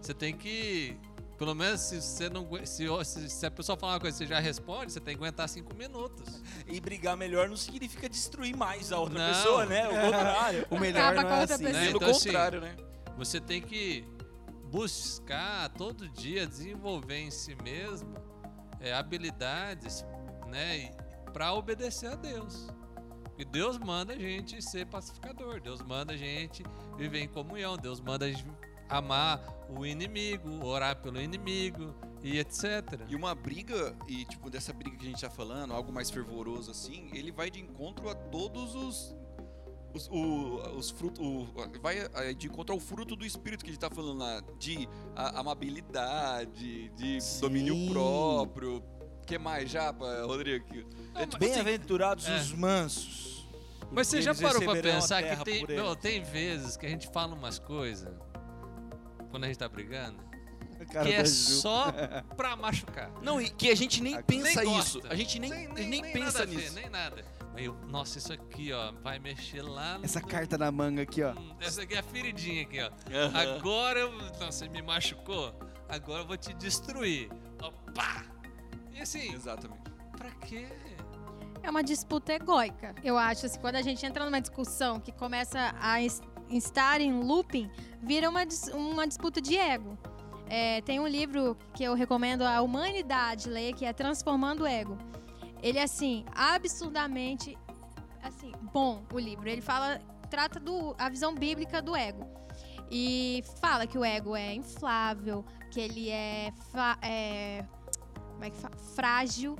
[0.00, 0.96] Você tem que.
[1.38, 2.48] Pelo menos se você não.
[2.66, 5.22] Se, se, se a pessoa falar uma coisa e você já responde, você tem que
[5.22, 6.42] aguentar cinco minutos.
[6.66, 9.34] E brigar melhor não significa destruir mais a outra Não.
[9.34, 9.86] pessoa, né?
[9.86, 10.66] O contrário.
[10.70, 11.62] O melhor Acaba não é assim.
[11.62, 11.90] Né?
[11.90, 12.76] Então, assim, contrário, né?
[13.16, 14.04] Você tem que
[14.64, 18.14] buscar todo dia desenvolver em si mesmo
[18.80, 20.04] é, habilidades
[20.48, 20.90] né,
[21.32, 22.68] para obedecer a Deus.
[23.38, 26.64] E Deus manda a gente ser pacificador, Deus manda a gente
[26.96, 28.44] viver em comunhão, Deus manda a gente
[28.88, 33.00] amar o inimigo, orar pelo inimigo e etc.
[33.08, 36.70] E uma briga, e tipo, dessa briga que a gente tá falando, algo mais fervoroso
[36.70, 39.16] assim, ele vai de encontro a todos os.
[39.94, 41.24] Os, o, os frutos.
[41.80, 44.42] Vai eh, de encontro ao fruto do espírito que a gente tá falando lá.
[44.58, 47.40] De a- amabilidade, de Sim.
[47.40, 48.76] domínio próprio.
[49.22, 50.66] O que mais, Japa, Rodrigo?
[51.14, 52.36] É, tipo assim, Bem-aventurados É.
[52.36, 53.48] os mansos.
[53.90, 55.96] Mas você já parou pra pensar que tem, eles.
[56.02, 58.14] tem vezes que a gente fala umas coisas
[59.30, 60.28] quando a gente tá brigando
[60.92, 61.60] Cara que é Ju.
[61.60, 61.92] só
[62.36, 63.10] pra machucar.
[63.20, 65.00] Não, e que a gente nem Nem pensa Nem isso.
[65.10, 66.74] A gente nem, nem, a nem, nem pensa nada a ver, nisso.
[66.76, 67.24] nem nada.
[67.56, 70.04] Aí eu, nossa, isso aqui, ó, vai mexer lá no.
[70.04, 71.32] Essa carta na manga aqui, ó.
[71.32, 72.90] Hum, Essa aqui é a feridinha aqui, ó.
[73.12, 73.56] Aham.
[73.56, 74.12] Agora eu.
[74.12, 75.52] Não, você me machucou.
[75.88, 77.28] Agora eu vou te destruir.
[77.92, 78.24] Pá!
[78.94, 79.82] E assim, Exatamente.
[80.16, 80.68] pra quê?
[81.60, 82.94] É uma disputa egóica.
[83.02, 86.00] Eu acho assim, quando a gente entra numa discussão que começa a
[86.50, 87.70] estar em looping,
[88.02, 88.40] vira uma,
[88.74, 89.98] uma disputa de ego.
[90.48, 94.96] É, tem um livro que eu recomendo a humanidade ler, que é Transformando o Ego.
[95.62, 97.58] Ele é assim, absurdamente
[98.22, 99.48] assim, bom o livro.
[99.48, 102.26] Ele fala, trata do a visão bíblica do ego.
[102.90, 106.50] E fala que o ego é inflável, que ele é,
[107.02, 107.64] é
[108.32, 109.56] como é que fa- frágil,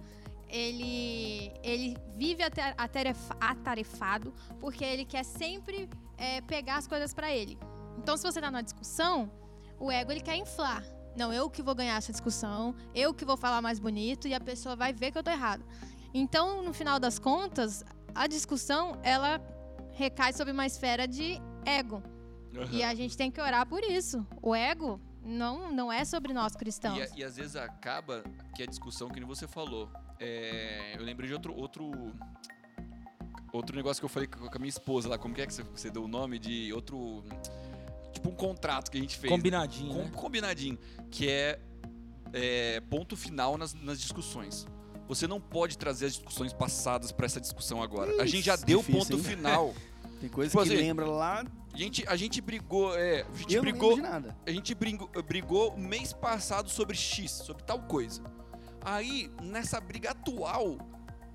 [0.49, 7.33] ele, ele vive ata- atarefa- atarefado porque ele quer sempre é, pegar as coisas pra
[7.33, 7.59] ele.
[7.97, 9.31] Então, se você tá numa discussão,
[9.79, 10.85] o ego ele quer inflar.
[11.17, 14.41] Não, eu que vou ganhar essa discussão, eu que vou falar mais bonito e a
[14.41, 15.65] pessoa vai ver que eu tô errado.
[16.13, 19.41] Então, no final das contas, a discussão ela
[19.93, 22.03] recai sobre uma esfera de ego.
[22.71, 24.27] E a gente tem que orar por isso.
[24.43, 26.99] O ego não, não é sobre nós cristãos.
[27.15, 29.91] E, e às vezes acaba que a discussão que nem você falou.
[30.19, 31.91] É, eu lembrei de outro, outro
[33.53, 35.19] outro negócio que eu falei com a minha esposa lá.
[35.19, 37.23] Como que é que você, deu o nome de outro
[38.13, 39.31] tipo um contrato que a gente fez.
[39.33, 40.11] Combinadinho, Com- né?
[40.15, 40.79] combinadinho,
[41.11, 41.59] que é,
[42.33, 44.67] é, ponto final nas, nas discussões.
[45.07, 48.21] Você não pode trazer as discussões passadas para essa discussão agora.
[48.23, 49.23] a gente já Isso, deu o ponto hein?
[49.23, 49.75] final.
[50.21, 51.45] Tem coisa Tipo que assim, lembra lá.
[51.73, 54.37] A gente, a gente brigou, é, a gente Eu brigou, de nada.
[54.45, 58.21] a gente brigou, brigou mês passado sobre X, sobre tal coisa.
[58.81, 60.77] Aí, nessa briga atual,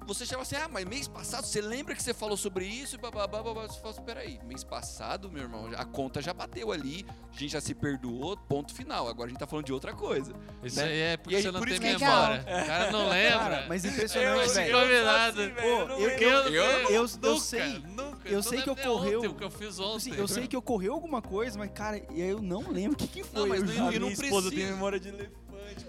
[0.06, 2.96] você chama assim, ah, mas mês passado, você lembra que você falou sobre isso?
[2.96, 3.68] E bababá, babá.
[3.68, 7.52] Você fala assim, peraí, mês passado, meu irmão, a conta já bateu ali, a gente
[7.52, 9.08] já se perdoou, ponto final.
[9.08, 10.34] Agora a gente tá falando de outra coisa.
[10.64, 10.84] Isso né?
[10.86, 12.42] aí é porque aí, você não por tem isso que a gente memória.
[12.42, 13.40] O cara não lembra.
[13.40, 14.78] Cara, mas Eu- impressionante, velho.
[14.78, 16.10] eu, Pô, não eu-.
[16.10, 18.28] Eu, Eu- eu, eu nunca, sei- nunca.
[18.30, 20.12] eu Então sei que ocorreu- Ontem, o que eu fiz ontem.
[20.12, 23.24] Assim, eu sei que ocorreu alguma coisa, mas, cara, eu não lembro o que, que
[23.24, 23.40] foi.
[23.42, 23.88] Não, mas eu não- juro.
[23.88, 24.56] A e não minha esposa precisa.
[24.68, 25.34] tem memória de elefante,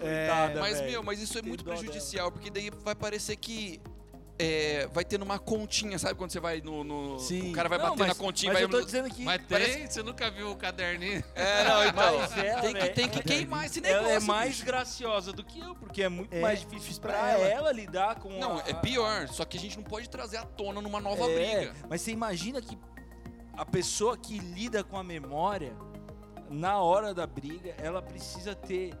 [0.01, 0.91] É, coitada, Mas, velho.
[0.91, 3.79] meu, mas isso é muito prejudicial, porque daí vai parecer que.
[4.37, 6.83] É, vai ter numa continha, sabe quando você vai no.
[6.83, 7.51] no- Sim.
[7.51, 8.71] O cara vai Não, bater mas- na continha Mas vai.
[8.73, 11.23] eu tô dizendo que Mas tem, Parece- você nunca viu o caderninho?
[11.35, 12.17] É, não, então.
[12.19, 14.15] Mas ela, tem que, tem que ela- queimar esse ela negócio.
[14.15, 14.65] é mais bicho.
[14.65, 17.45] graciosa do que eu, porque é muito É, mais difícil difícil pra pra ela.
[17.47, 17.71] ela.
[17.71, 19.27] lidar com Não, a- é pior.
[19.29, 21.75] Só que a gente não pode trazer à tona numa nova É, briga.
[21.89, 22.77] Mas você imagina que
[23.57, 25.73] a pessoa que lida com a memória,
[26.49, 28.93] na hora da briga, ela precisa ter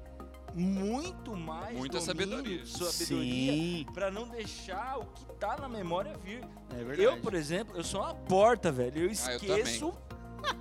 [0.55, 2.65] muito mais Muita domínio, sabedoria.
[2.65, 6.41] sabedoria Sim, pra não deixar o que tá na memória vir.
[6.71, 7.03] é verdade.
[7.03, 8.97] Eu, por exemplo, eu sou uma porta, velho.
[8.97, 9.93] Eu Ah, eu esqueço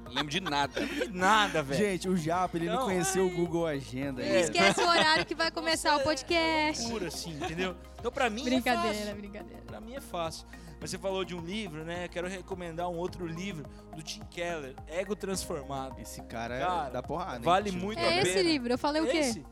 [0.05, 0.81] Não lembro de nada.
[0.87, 1.79] de nada, velho.
[1.85, 3.31] Gente, o Japa, ele não, Não, conheceu ai.
[3.33, 4.23] o Google Agenda.
[4.23, 4.33] É.
[4.33, 6.89] Não esquece o horário que vai começar o podcast.
[6.91, 7.77] Pura, assim, entendeu?
[7.99, 9.15] Então, pra mim é Brincadeira, fácil.
[9.17, 9.63] brincadeira.
[9.67, 10.47] Pra mim é fácil.
[10.81, 12.09] Mas você falou de um livro, né?
[12.09, 13.65] Quero recomendar um outro livro
[13.97, 15.99] do Tim Keller, Ego Transformado.
[16.01, 17.37] Esse cara, Cara, dá porrada.
[17.37, 17.43] hein?
[17.43, 18.29] Vale muito a É pena.
[18.29, 19.45] esse livro, eu falei o quê?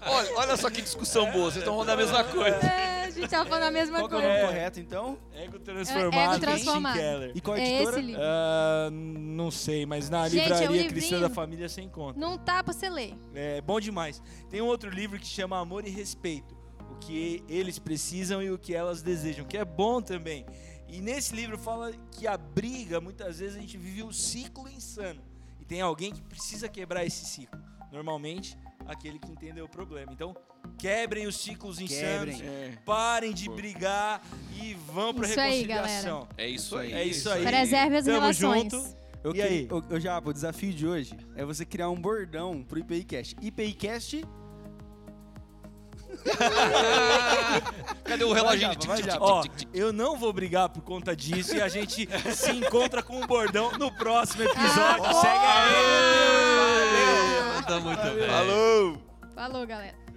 [0.09, 1.45] Olha, olha só que discussão boa.
[1.51, 2.57] Vocês estão falando a mesma coisa.
[2.65, 4.33] é, a gente tava falando a mesma Qual que é o coisa.
[4.35, 4.47] nome É.
[4.47, 5.17] correto, então?
[5.33, 6.95] Ego Transformado, Ego do Tim Transformado.
[6.97, 7.31] Keller.
[7.35, 7.97] E qual É editora?
[7.97, 8.21] esse livro.
[8.23, 12.19] Ah, não sei, mas na Gente, é um livraria Cristã da Família você encontra.
[12.19, 13.15] Não tá pra você ler.
[13.33, 14.21] É bom demais.
[14.49, 16.57] Tem um outro livro que chama Amor e Respeito.
[16.91, 20.45] O que eles precisam e o que elas desejam, que é bom também.
[20.87, 25.21] E nesse livro fala que a briga, muitas vezes a gente vive um ciclo insano.
[25.69, 27.57] Tem alguém que precisa quebrar esse ciclo.
[27.91, 30.11] Normalmente, aquele que entendeu o problema.
[30.11, 30.35] Então,
[30.77, 32.41] quebrem os ciclos insanos, Quebrem.
[32.41, 34.21] É, parem de brigar
[34.61, 36.27] e vão para Isso aí, reconciliação.
[36.35, 36.91] é isso aí.
[36.93, 37.43] É isso aí.
[37.45, 38.73] Preserve as Tamo relações.
[38.73, 38.99] junto.
[39.23, 39.67] Eu E aí?
[39.69, 43.35] Ô, ô, Japa, o desafio de hoje é você criar um bordão pro IPIcast.
[43.41, 44.25] IPIcast,
[48.03, 49.17] Cadê o Japa.
[49.19, 53.27] Ó, eu não vou brigar por conta disso e a gente se encontra com o
[53.27, 55.13] bordão no próximo episódio.
[55.13, 55.73] Segue aí!
[56.59, 57.63] Valeu!
[57.63, 58.29] Tá muito bem.
[58.29, 58.97] Falou!
[59.35, 60.08] Falou, galera.